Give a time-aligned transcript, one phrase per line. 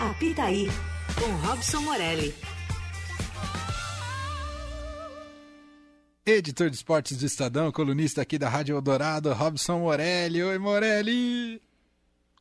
[0.00, 0.68] Apitaí,
[1.18, 2.34] com Robson Morelli.
[6.24, 10.42] Editor de esportes do Estadão, colunista aqui da Rádio Eldorado, Robson Morelli.
[10.42, 11.60] Oi, Morelli!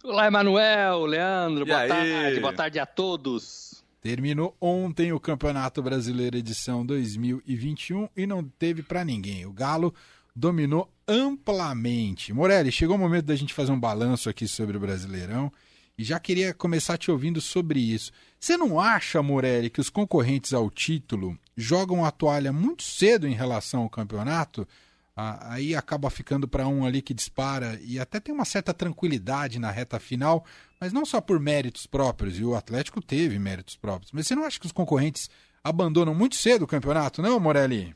[0.04, 1.88] Olá, Emanuel, Leandro, E boa aí?
[1.90, 3.84] tarde, boa tarde a todos.
[4.02, 9.46] Terminou ontem o Campeonato Brasileiro edição 2021 e não teve pra ninguém.
[9.46, 9.94] O Galo
[10.36, 12.32] dominou amplamente.
[12.32, 15.52] Morelli, chegou o momento da gente fazer um balanço aqui sobre o Brasileirão
[15.98, 18.12] e já queria começar te ouvindo sobre isso.
[18.40, 23.34] Você não acha, Morelli, que os concorrentes ao título jogam a toalha muito cedo em
[23.34, 24.68] relação ao campeonato?
[25.16, 29.58] Ah, aí acaba ficando para um ali que dispara e até tem uma certa tranquilidade
[29.58, 30.46] na reta final,
[30.80, 34.12] mas não só por méritos próprios, e o Atlético teve méritos próprios.
[34.12, 35.32] Mas você não acha que os concorrentes
[35.64, 37.96] abandonam muito cedo o campeonato, não, Morelli?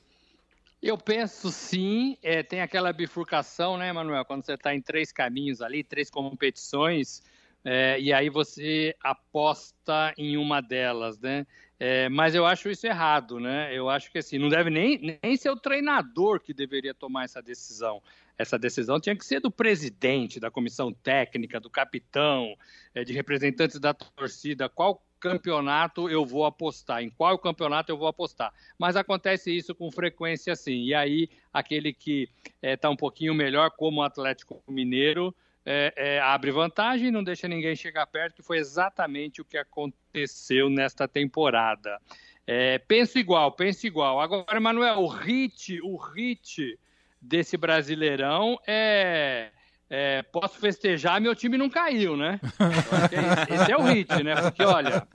[0.81, 5.61] Eu penso sim, é, tem aquela bifurcação, né, Emanuel, quando você está em três caminhos
[5.61, 7.21] ali, três competições,
[7.63, 11.45] é, e aí você aposta em uma delas, né?
[11.79, 13.75] É, mas eu acho isso errado, né?
[13.75, 17.41] Eu acho que assim, não deve nem, nem ser o treinador que deveria tomar essa
[17.41, 18.01] decisão.
[18.37, 22.55] Essa decisão tinha que ser do presidente, da comissão técnica, do capitão,
[22.93, 24.69] é, de representantes da torcida.
[24.69, 27.03] Qual campeonato eu vou apostar?
[27.03, 28.51] Em qual campeonato eu vou apostar?
[28.77, 30.83] Mas acontece isso com frequência, sim.
[30.83, 32.27] E aí, aquele que
[32.61, 35.33] está um pouquinho melhor, como o Atlético Mineiro,
[35.65, 39.57] é, é, abre vantagem e não deixa ninguém chegar perto, que foi exatamente o que
[39.57, 41.99] aconteceu nesta temporada.
[42.47, 44.19] É, penso igual, penso igual.
[44.19, 46.77] Agora, Manuel, o hit, o hit
[47.21, 49.51] desse Brasileirão é,
[49.89, 52.39] é, posso festejar, meu time não caiu, né?
[53.53, 54.35] Esse, é o hit, né?
[54.41, 55.07] Porque, olha,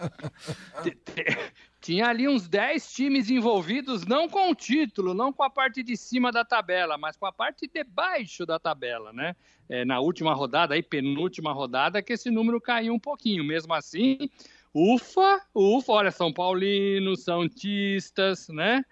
[1.86, 5.96] tinha ali uns 10 times envolvidos, não com o título, não com a parte de
[5.96, 9.36] cima da tabela, mas com a parte de baixo da tabela, né?
[9.68, 13.44] É, na última rodada, aí, penúltima rodada, que esse número caiu um pouquinho.
[13.44, 14.28] Mesmo assim,
[14.74, 18.84] ufa, ufa, olha, São Paulinos, Santistas, né?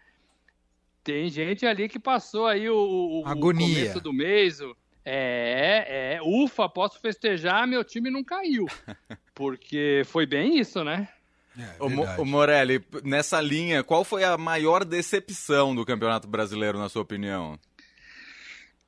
[1.03, 3.67] Tem gente ali que passou aí o, o- o Agonia.
[3.67, 4.61] começo do mês.
[4.61, 8.67] o- É, é, ufa, posso festejar, meu time não caiu.
[9.35, 11.09] Porque foi bem isso, né?
[11.59, 16.79] É, Ô, Mo- ô, Morelli, nessa linha, qual foi a maior decepção do Campeonato Brasileiro,
[16.79, 17.59] na sua opinião?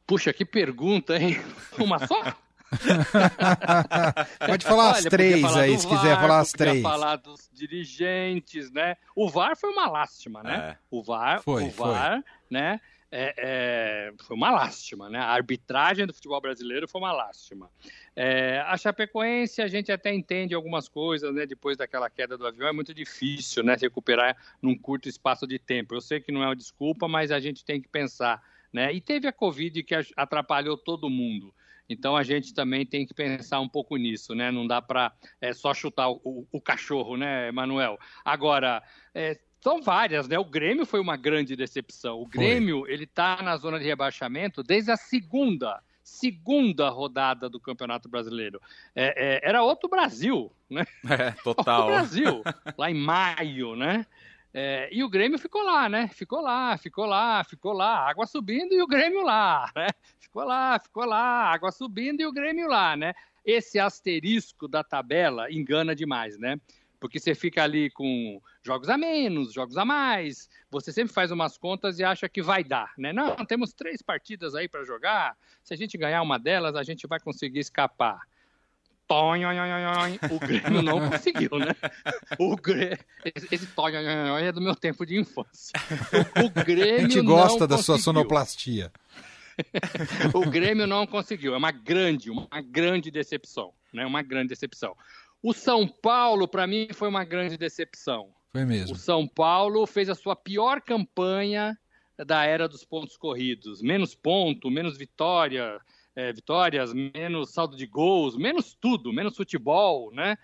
[0.06, 1.41] Puxa, que pergunta, hein?
[1.78, 2.34] Uma só?
[4.47, 6.82] Pode falar as três aí, do se quiser VAR, falar as três.
[6.82, 8.97] falar dos dirigentes, né?
[9.15, 10.71] O VAR foi uma lástima, né?
[10.72, 10.77] É.
[10.91, 12.81] O VAR, Foi, o VAR, né?
[13.19, 15.19] É, é, foi uma lástima, né?
[15.19, 17.71] A arbitragem do futebol brasileiro foi uma lástima.
[18.15, 21.47] É, a Chapecoense, a gente até entende algumas coisas, né?
[21.47, 23.78] Depois daquela queda do avião, é muito difícil, né?
[23.78, 25.94] Se recuperar num curto espaço de tempo.
[25.94, 28.93] Eu sei que não é uma desculpa, mas a gente tem que pensar, né?
[28.93, 31.54] E teve a Covid que atrapalhou todo mundo.
[31.88, 34.50] Então a gente também tem que pensar um pouco nisso, né?
[34.50, 35.10] Não dá para
[35.41, 37.98] é, só chutar o, o- o cachorro, né, Manuel?
[38.25, 38.83] Agora,
[39.15, 40.38] é, são várias, né?
[40.38, 42.21] O Grêmio foi uma grande decepção.
[42.21, 48.09] O Grêmio, ele tá na zona de rebaixamento desde a segunda, segunda rodada do Campeonato
[48.09, 48.62] Brasileiro.
[48.94, 50.84] É, é, era outro Brasil, né?
[51.10, 51.87] É, o total.
[51.88, 52.44] Brasil,
[52.78, 54.06] lá em maio, né?
[54.54, 56.06] É, e o Grêmio ficou lá, né?
[56.15, 59.88] Ficou lá, ficou lá, ficou lá, água subindo e o Grêmio lá, né?
[60.21, 63.15] Ficou lá, ficou lá, água subindo e o Grêmio lá, né?
[63.44, 66.56] Esse asterisco da tabela engana demais, né?
[66.99, 71.57] Porque você fica ali com jogos a menos, jogos a mais, você sempre faz umas
[71.57, 73.12] contas e acha que vai dar, né?
[73.12, 77.07] Não, temos três partidas aí para jogar, se a gente ganhar uma delas, a gente
[77.07, 78.21] vai conseguir escapar.
[79.09, 81.75] O Grêmio não conseguiu, né?
[82.39, 82.99] O Grêmio,
[83.53, 85.78] esse, tonhonhonhon é do meu tempo de infância.
[86.45, 88.05] O, Grêmio A gente gosta não da sua conseguiu.
[88.05, 88.93] sonoplastia.
[90.34, 91.55] O Grêmio não conseguiu.
[91.55, 94.05] É uma grande, uma grande decepção, né?
[94.05, 94.95] Uma grande decepção.
[95.47, 98.34] O São Paulo, para mim, foi uma grande decepção.
[98.51, 98.97] Foi O mesmo.
[98.97, 101.79] São Paulo fez a sua pior campanha
[102.19, 103.81] da era dos pontos corridos.
[103.81, 105.81] Menos ponto, menos vitória,
[106.17, 110.37] é, vitórias, menos saldo de gols, menos tudo, menos futebol, né?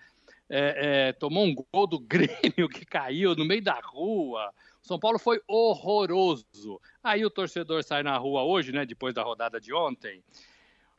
[0.49, 4.53] É, é, tomou um gol do Grêmio que caiu no meio da rua.
[4.81, 6.79] O São Paulo foi horroroso.
[7.03, 8.85] Aí o torcedor sai na rua hoje, né?
[8.85, 10.23] Depois da rodada de ontem,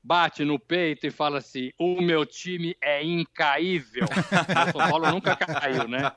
[0.05, 4.05] bate no peito e fala assim: o meu time é incaível.
[4.05, 6.13] o São Paulo nunca caiu, né?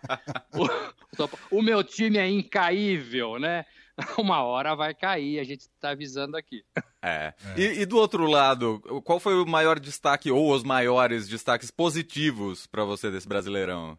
[0.53, 3.65] O, o meu time é incaível, né?
[4.19, 6.63] Uma hora vai cair, a gente está avisando aqui.
[7.01, 7.33] É.
[7.55, 12.67] E, e do outro lado, qual foi o maior destaque ou os maiores destaques positivos
[12.67, 13.97] pra você desse Brasileirão?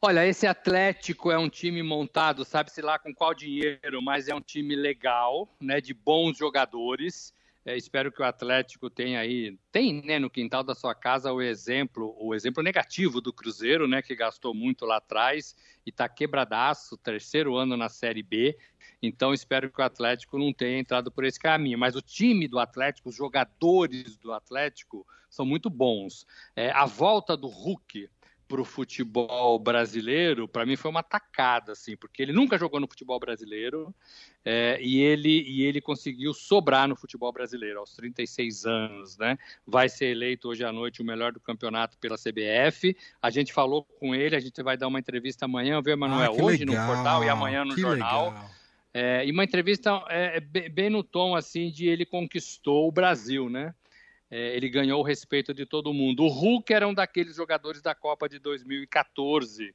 [0.00, 4.40] Olha, esse Atlético é um time montado, sabe-se lá com qual dinheiro, mas é um
[4.40, 7.34] time legal, né, de bons jogadores.
[7.66, 11.42] É, espero que o Atlético tenha aí, tem né, no quintal da sua casa o
[11.42, 16.96] exemplo, o exemplo negativo do Cruzeiro, né, que gastou muito lá atrás e está quebradaço,
[16.96, 18.56] terceiro ano na Série B.
[19.02, 21.76] Então espero que o Atlético não tenha entrado por esse caminho.
[21.76, 26.24] Mas o time do Atlético, os jogadores do Atlético são muito bons.
[26.54, 28.08] É, a volta do Hulk
[28.48, 32.86] para o futebol brasileiro, para mim foi uma tacada, assim, porque ele nunca jogou no
[32.86, 33.94] futebol brasileiro
[34.44, 39.36] é, e, ele, e ele conseguiu sobrar no futebol brasileiro aos 36 anos, né?
[39.66, 42.96] Vai ser eleito hoje à noite o melhor do campeonato pela CBF.
[43.20, 46.44] A gente falou com ele, a gente vai dar uma entrevista amanhã, ver Manuel ah,
[46.44, 48.48] hoje legal, no portal e amanhã no jornal.
[48.94, 53.74] É, e uma entrevista é, bem no tom assim de ele conquistou o Brasil, né?
[54.30, 56.24] É, ele ganhou o respeito de todo mundo.
[56.24, 59.74] O Hulk era um daqueles jogadores da Copa de 2014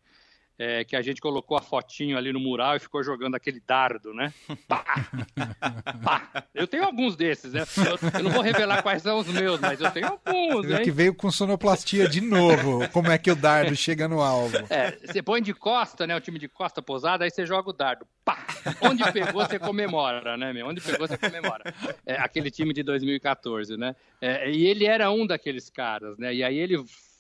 [0.62, 4.14] é, que a gente colocou a fotinho ali no mural e ficou jogando aquele dardo,
[4.14, 4.32] né?
[4.68, 4.84] Pá!
[6.06, 6.46] Pá!
[6.54, 7.64] Eu tenho alguns desses, né?
[7.78, 10.84] Eu, eu, não vou revelar quais são os meus, mas eu tenho alguns, hein?
[10.84, 12.88] Que veio com sonoplastia de novo.
[12.90, 14.56] Como é que o dardo chega no alvo?
[14.70, 16.16] É, você põe de costa, né?
[16.16, 18.06] O time de costa posada, aí você joga o dardo.
[18.24, 18.46] Pá!
[18.82, 20.68] Onde pegou, você comemora, né, meu?
[20.68, 21.74] Onde pegou, você comemora.
[22.06, 23.96] É, aquele time de 2014, né?
[24.22, 26.32] É, e ele era um daqueles caras, né?
[26.36, 26.78] E aí ele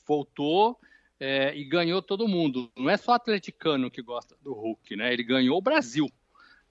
[0.07, 0.77] voltou
[1.21, 2.71] é, e ganhou todo mundo.
[2.75, 5.13] Não é só atleticano que gosta do Hulk, né?
[5.13, 6.09] Ele ganhou o Brasil.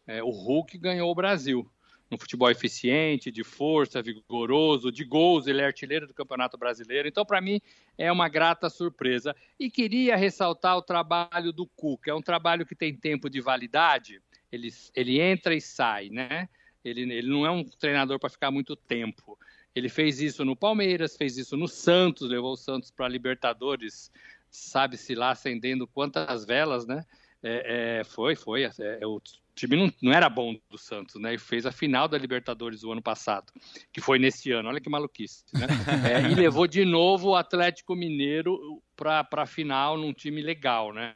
[0.05, 1.71] É, o Hulk ganhou o Brasil.
[2.11, 7.07] No futebol eficiente, de força, vigoroso, de gols, ele é artilheiro do Campeonato Brasileiro.
[7.07, 7.61] Então, para mim,
[7.97, 9.37] é uma grata surpresa.
[9.57, 12.11] E queria ressaltar o trabalho do Cuca.
[12.11, 14.21] É um trabalho que tem tempo de validade.
[14.51, 16.49] Ele, ele entra e sai, né?
[16.85, 19.39] Ele, ele não é um treinador para ficar muito tempo.
[19.73, 24.11] Ele fez isso no Palmeiras, fez isso no Santos, levou o Santos para a Libertadores
[24.51, 27.05] sabe-se lá acendendo quantas velas, né?
[27.43, 28.65] É, é, foi, foi.
[28.65, 28.71] É,
[29.01, 29.21] é, o
[29.55, 31.35] time não, não, era bom do Santos, né?
[31.35, 33.53] E fez a final da Libertadores o ano passado,
[33.93, 34.69] que foi nesse ano.
[34.69, 35.67] Olha que maluquice, né?
[36.13, 41.15] É, e levou de novo o Atlético Mineiro para a final num time legal, né?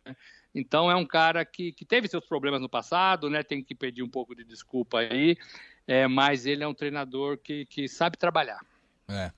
[0.55, 3.43] Então é um cara que, que teve seus problemas no passado, né?
[3.43, 5.37] Tem que pedir um pouco de desculpa aí,
[5.87, 8.61] é, mas ele é um treinador que, que sabe trabalhar.
[9.09, 9.31] É.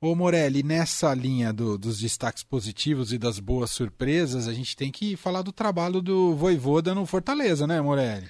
[0.00, 4.90] Ô Morelli, nessa linha do, dos destaques positivos e das boas surpresas, a gente tem
[4.90, 8.28] que falar do trabalho do Voivoda no Fortaleza, né, Morelli?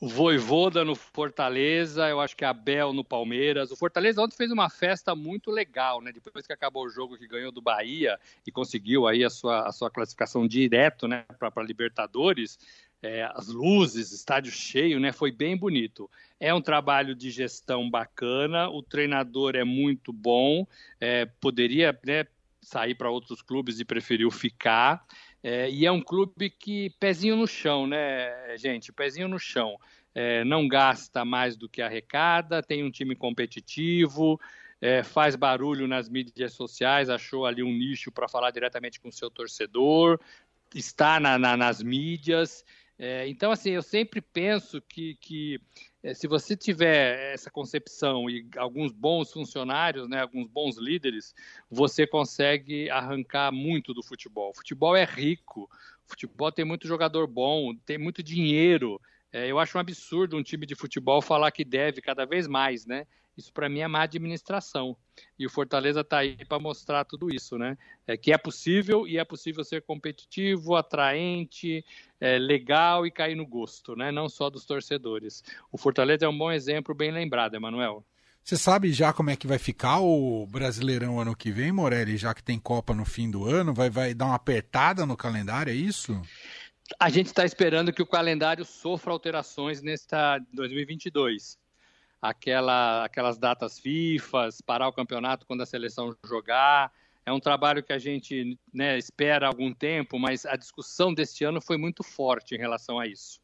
[0.00, 3.70] O Voivoda no Fortaleza, eu acho que a Bel no Palmeiras.
[3.70, 6.10] O Fortaleza ontem fez uma festa muito legal, né?
[6.10, 9.72] Depois que acabou o jogo que ganhou do Bahia e conseguiu aí a sua, a
[9.72, 12.58] sua classificação direto, né, para Libertadores,
[13.02, 15.12] é, as luzes, estádio cheio, né?
[15.12, 16.10] Foi bem bonito.
[16.38, 20.66] É um trabalho de gestão bacana, o treinador é muito bom,
[21.00, 22.26] é, poderia né,
[22.60, 25.04] sair para outros clubes e preferiu ficar.
[25.42, 28.92] É, e é um clube que pezinho no chão, né, gente?
[28.92, 29.78] Pezinho no chão.
[30.14, 34.40] É, não gasta mais do que arrecada, tem um time competitivo,
[34.80, 39.12] é, faz barulho nas mídias sociais, achou ali um nicho para falar diretamente com o
[39.12, 40.18] seu torcedor,
[40.74, 42.64] está na, na, nas mídias.
[43.02, 45.58] É, então, assim, eu sempre penso que, que
[46.02, 51.34] é, se você tiver essa concepção e alguns bons funcionários, né, alguns bons líderes,
[51.70, 54.50] você consegue arrancar muito do futebol.
[54.50, 55.62] O futebol é rico,
[56.06, 59.00] o futebol tem muito jogador bom, tem muito dinheiro.
[59.32, 62.84] É, eu acho um absurdo um time de futebol falar que deve cada vez mais,
[62.84, 63.06] né?
[63.36, 64.96] Isso para mim é má administração.
[65.38, 67.76] E o Fortaleza está aí para mostrar tudo isso, né?
[68.06, 71.84] É que é possível e é possível ser competitivo, atraente,
[72.20, 74.10] é, legal e cair no gosto, né?
[74.10, 75.42] Não só dos torcedores.
[75.72, 78.04] O Fortaleza é um bom exemplo, bem lembrado, Emanuel.
[78.42, 82.16] Você sabe já como é que vai ficar o Brasileirão ano que vem, Morelli?
[82.16, 85.70] Já que tem Copa no fim do ano, vai, vai dar uma apertada no calendário,
[85.70, 86.20] é isso?
[86.98, 91.58] A gente está esperando que o calendário sofra alterações nesta 2022
[92.20, 96.92] aquela, aquelas datas FIFA, parar o campeonato quando a seleção jogar.
[97.24, 101.60] É um trabalho que a gente né, espera algum tempo, mas a discussão deste ano
[101.60, 103.40] foi muito forte em relação a isso.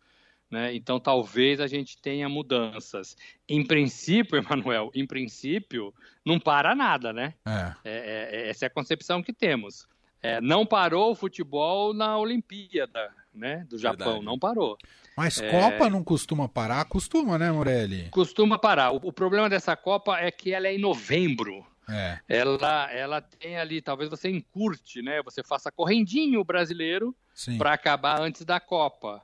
[0.51, 0.75] Né?
[0.75, 3.17] Então, talvez a gente tenha mudanças.
[3.49, 7.35] Em princípio, Emanuel, em princípio, não para nada, né?
[7.45, 7.51] É.
[7.51, 9.89] É, é, é essa é a concepção que temos.
[10.23, 14.25] É, não parou o futebol na Olimpíada né, do Japão, Verdade.
[14.25, 14.77] não parou.
[15.17, 15.51] Mas é...
[15.51, 16.85] Copa não costuma parar?
[16.87, 18.09] Costuma, né, Morelli?
[18.11, 18.93] Costuma parar.
[18.93, 21.65] O, o, problema dessa Copa é que ela é em novembro.
[21.89, 22.19] É.
[22.29, 25.23] Ela, ela tem ali, talvez você encurte, né?
[25.23, 27.15] Você faça correndinho brasileiro
[27.57, 29.23] para acabar antes da Copa.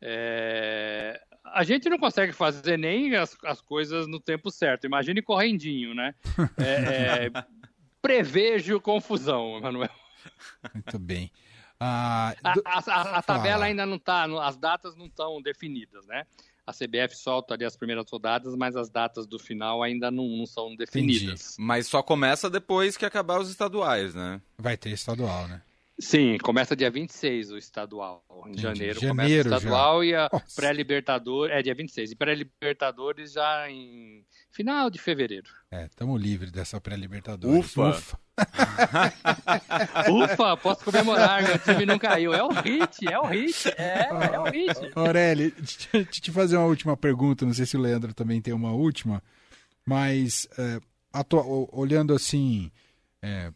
[0.00, 1.20] É...
[1.44, 4.86] A gente não consegue fazer nem as, as coisas no tempo certo.
[4.86, 6.14] Imagine correndinho, né?
[6.58, 7.30] É, é,
[8.02, 9.90] prevejo confusão, Manuel.
[10.74, 11.30] Muito bem.
[11.80, 16.26] Ah, a, a, a, a tabela ainda não está, as datas não estão definidas, né?
[16.68, 20.44] a CBF solta ali as primeiras rodadas, mas as datas do final ainda não, não
[20.44, 21.52] são definidas.
[21.52, 21.54] Entendi.
[21.58, 24.38] Mas só começa depois que acabar os estaduais, né?
[24.58, 25.62] Vai ter estadual, né?
[26.00, 28.24] Sim, começa dia 26 o estadual.
[28.46, 30.10] Em janeiro, janeiro começa o estadual já.
[30.10, 31.56] e a pré-libertadores.
[31.56, 32.12] É dia 26.
[32.12, 35.48] E pré-libertadores já em final de fevereiro.
[35.70, 37.76] É, estamos livres dessa pré-libertadores.
[37.76, 37.88] Ufa!
[37.90, 38.18] Ufa.
[40.08, 42.32] Ufa, posso comemorar, meu time não caiu.
[42.32, 44.92] É o hit, é o hit, é, é o hit.
[44.94, 48.54] Aureli, deixa eu te fazer uma última pergunta, não sei se o Leandro também tem
[48.54, 49.20] uma última,
[49.84, 50.80] mas é,
[51.72, 52.70] olhando assim
[53.20, 53.50] é,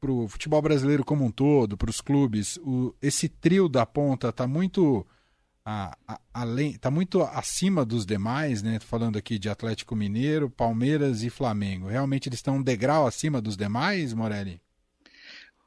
[0.00, 4.32] pro, pro futebol brasileiro como um todo, para os clubes, o, esse trio da ponta
[4.32, 5.06] tá muito
[5.64, 8.80] a, a, além, tá muito acima dos demais, né?
[8.80, 11.88] Falando aqui de Atlético Mineiro, Palmeiras e Flamengo.
[11.88, 14.60] Realmente eles estão um degrau acima dos demais, Morelli?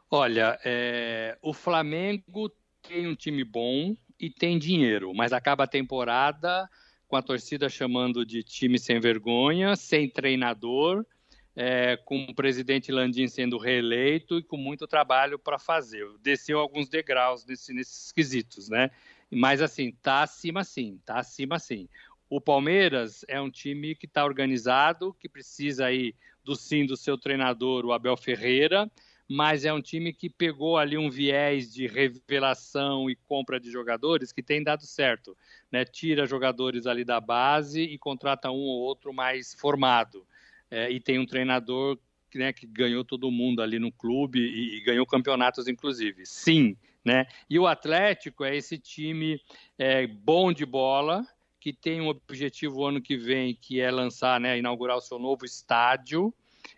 [0.10, 6.68] Olha, é, o Flamengo tem um time bom e tem dinheiro, mas acaba a temporada
[7.08, 11.06] com a torcida chamando de time sem vergonha, sem treinador
[11.56, 16.08] é, com o presidente Landim sendo reeleito e com muito trabalho para fazer.
[16.22, 18.90] Desceu alguns degraus nesse, nesses quesitos, né?
[19.30, 21.88] Mas assim, tá acima sim, tá acima sim.
[22.30, 27.18] O Palmeiras é um time que está organizado, que precisa aí do sim do seu
[27.18, 28.90] treinador, o Abel Ferreira,
[29.28, 34.32] mas é um time que pegou ali um viés de revelação e compra de jogadores
[34.32, 35.38] que tem dado certo,
[35.72, 35.86] né?
[35.86, 40.26] Tira jogadores ali da base e contrata um ou outro mais formado
[40.72, 42.00] é, e tem um treinador
[42.34, 46.26] né, que ganhou todo mundo ali no clube e, e, ganhou campeonatos, inclusive.
[46.26, 47.28] Sim, né?
[47.50, 49.40] E o Atlético é esse time
[49.78, 51.28] é, bom de bola,
[51.60, 55.46] que tem um objetivo ano que vem, que é lançar, né, inaugurar o seu novo
[55.46, 56.34] estádio.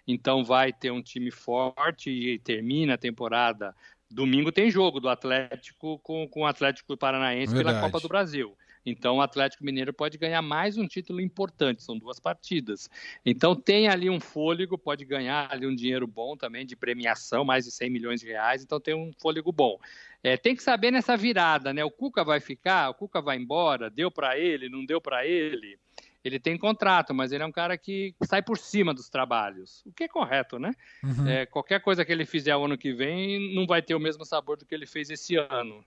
[0.07, 3.75] Então vai ter um time forte e termina a temporada.
[4.09, 7.77] Domingo tem jogo do Atlético com, com o Atlético Paranaense Verdade.
[7.77, 8.55] pela Copa do Brasil.
[8.85, 12.89] Então, o Atlético Mineiro pode ganhar mais um título importante, são duas partidas.
[13.25, 17.65] Então, tem ali um fôlego, pode ganhar ali um dinheiro bom também de premiação, mais
[17.65, 19.79] de 100 milhões de reais, então tem um fôlego bom.
[20.23, 21.83] É, tem que saber nessa virada, né?
[21.83, 25.77] O Cuca vai ficar, o Cuca vai embora, deu para ele, não deu para ele.
[26.23, 29.91] Ele tem contrato, mas ele é um cara que sai por cima dos trabalhos, o
[29.91, 30.73] que é correto, né?
[31.03, 31.27] Uhum.
[31.27, 34.23] É, qualquer coisa que ele fizer o ano que vem não vai ter o mesmo
[34.23, 35.83] sabor do que ele fez esse ano.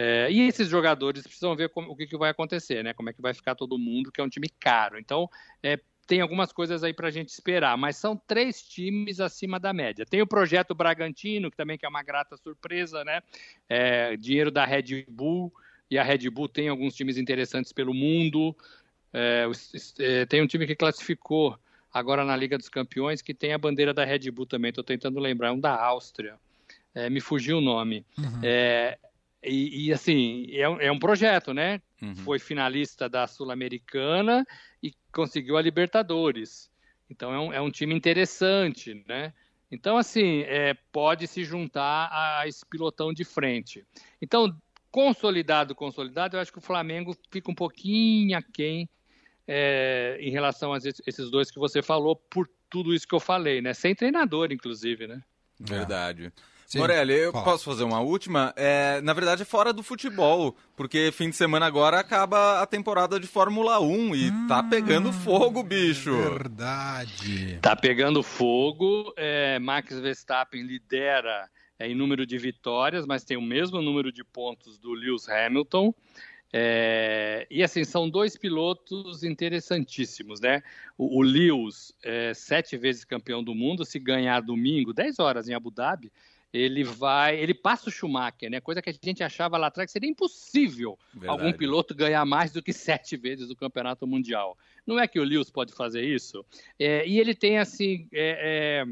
[0.00, 2.94] É, e esses jogadores precisam ver como, o que, que, vai acontecer, né?
[2.94, 4.96] Como é que vai ficar todo mundo, que é um time caro.
[4.96, 5.28] Então,
[5.60, 5.76] é,
[6.06, 10.06] tem algumas coisas aí para a gente esperar, mas são três times acima da média.
[10.06, 13.20] Tem o projeto Bragantino, que também que é uma grata surpresa, né?
[13.68, 15.52] É, dinheiro da Red Bull,
[15.90, 18.54] e a Red Bull tem alguns times interessantes pelo mundo.
[19.12, 19.50] É,
[19.98, 21.58] é, tem um time que classificou
[21.92, 25.18] agora na Liga dos Campeões, que tem a bandeira da Red Bull também, estou tentando
[25.18, 26.36] lembrar, é um da Áustria.
[26.94, 28.06] É, me fugiu o nome.
[28.16, 28.40] Uhum.
[28.44, 28.96] É,
[29.48, 31.80] e, e assim, é um, é um, projeto, né?
[32.02, 32.14] Uhum.
[32.16, 34.46] Foi finalista da Sul-Americana
[34.82, 36.70] e conseguiu a Libertadores.
[37.10, 39.32] Então é um, é um time interessante, né?
[39.70, 43.84] Então, assim, é, pode se juntar a esse pilotão de frente.
[44.20, 44.56] Então,
[44.90, 48.88] consolidado, consolidado, eu acho que o Flamengo fica um pouquinho aquém
[49.46, 53.60] é, em relação a esses dois que você falou, por tudo isso que eu falei,
[53.60, 53.74] né?
[53.74, 55.22] Sem treinador, inclusive, né?
[55.60, 56.32] Verdade.
[56.68, 56.80] Sim.
[56.80, 57.44] Morelli, eu Fala.
[57.44, 58.52] posso fazer uma última?
[58.54, 63.18] É, na verdade, é fora do futebol, porque fim de semana agora acaba a temporada
[63.18, 66.14] de Fórmula 1 e hum, tá pegando fogo, bicho.
[66.14, 67.58] Verdade.
[67.62, 69.14] Tá pegando fogo.
[69.16, 71.48] É, Max Verstappen lidera
[71.78, 75.94] é, em número de vitórias, mas tem o mesmo número de pontos do Lewis Hamilton.
[76.52, 80.62] É, e assim, são dois pilotos interessantíssimos, né?
[80.98, 85.54] O, o Lewis, é, sete vezes campeão do mundo, se ganhar domingo, 10 horas em
[85.54, 86.12] Abu Dhabi,
[86.52, 88.60] ele vai, ele passa o Schumacher, né?
[88.60, 91.30] Coisa que a gente achava lá atrás que seria impossível Verdade.
[91.30, 94.56] algum piloto ganhar mais do que sete vezes o campeonato mundial.
[94.86, 96.44] Não é que o Lewis pode fazer isso?
[96.78, 98.86] É, e ele tem assim, é,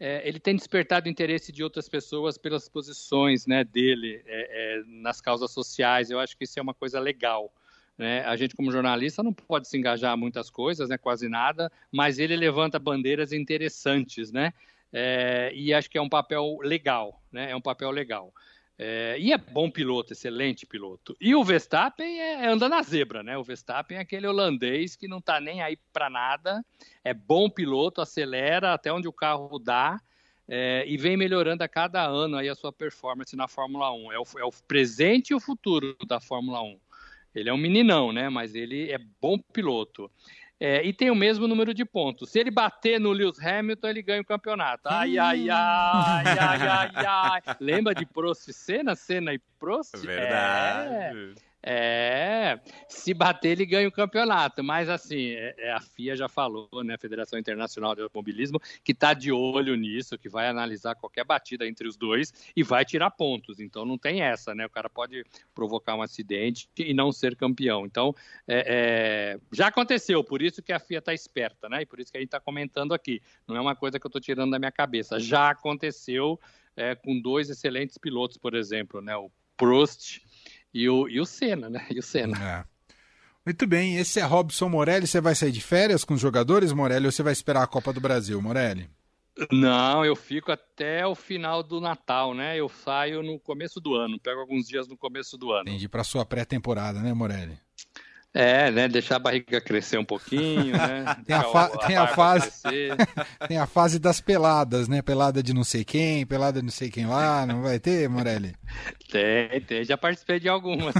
[0.00, 4.82] é, é ele tem despertado interesse de outras pessoas pelas posições, né, dele é, é,
[4.86, 6.10] nas causas sociais.
[6.10, 7.50] Eu acho que isso é uma coisa legal.
[7.96, 8.22] Né?
[8.24, 10.98] A gente, como jornalista, não pode se engajar em muitas coisas, né?
[10.98, 14.52] quase nada, mas ele levanta bandeiras interessantes, né?
[14.92, 17.50] É, e acho que é um papel legal, né?
[17.50, 18.32] É um papel legal.
[18.78, 21.16] É, e é bom piloto, excelente piloto.
[21.20, 23.38] E o Verstappen é, é, anda na zebra, né?
[23.38, 26.64] O Verstappen é aquele holandês que não está nem aí para nada,
[27.04, 30.00] é bom piloto, acelera até onde o carro dá
[30.48, 34.12] é, e vem melhorando a cada ano aí a sua performance na Fórmula 1.
[34.12, 36.78] É o, é o presente e o futuro da Fórmula 1.
[37.34, 38.28] Ele é um meninão, né?
[38.28, 40.10] Mas ele é bom piloto.
[40.64, 42.30] É, e tem o mesmo número de pontos.
[42.30, 44.82] Se ele bater no Lewis Hamilton, ele ganha o campeonato.
[44.84, 47.56] Ai, ai, ai, ai, ai, ai.
[47.58, 49.96] Lembra de Prost, Senna, Senna e Prost?
[49.96, 50.94] Verdade.
[50.94, 51.34] É,
[52.88, 56.94] se bater ele ganha o campeonato, mas assim, é, é, a FIA já falou, né,
[56.94, 61.66] a Federação Internacional de Automobilismo, que está de olho nisso, que vai analisar qualquer batida
[61.66, 65.24] entre os dois e vai tirar pontos, então não tem essa, né, o cara pode
[65.54, 68.14] provocar um acidente e não ser campeão, então
[68.46, 72.10] é, é, já aconteceu, por isso que a FIA está esperta, né, e por isso
[72.10, 74.58] que a gente está comentando aqui, não é uma coisa que eu estou tirando da
[74.58, 76.40] minha cabeça, já aconteceu
[76.76, 80.20] é, com dois excelentes pilotos, por exemplo, né, o Prost
[80.72, 81.86] e o, e o Senna, né?
[81.90, 82.38] E o Senna.
[82.38, 82.72] É.
[83.44, 85.06] Muito bem, esse é Robson Morelli.
[85.06, 87.92] Você vai sair de férias com os jogadores, Morelli, ou você vai esperar a Copa
[87.92, 88.88] do Brasil, Morelli?
[89.50, 92.56] Não, eu fico até o final do Natal, né?
[92.56, 95.68] Eu saio no começo do ano, pego alguns dias no começo do ano.
[95.68, 97.58] Entendi, para sua pré-temporada, né, Morelli?
[98.34, 98.88] É, né?
[98.88, 101.04] Deixar a barriga crescer um pouquinho, né?
[101.26, 102.50] tem, a, fa a, tem a fase.
[103.46, 105.02] tem a fase das peladas, né?
[105.02, 108.54] Pelada de não sei quem, pelada de não sei quem lá, não vai ter, Morelli?
[109.12, 109.84] Tem, tem.
[109.84, 110.94] Já participei de algumas.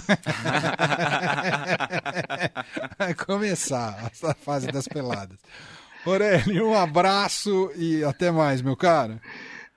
[2.99, 5.39] vai começar essa fase das peladas.
[6.05, 9.19] Morelli, um abraço e até mais, meu caro.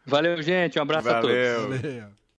[0.05, 0.77] Valeu, gente.
[0.77, 1.19] Um abraço Valeu.
[1.19, 1.81] a todos.
[1.81, 2.24] Valeu.